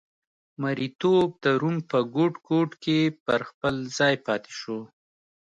[0.61, 4.79] مریتوب د روم په ګوټ ګوټ کې پر خپل ځای پاتې شو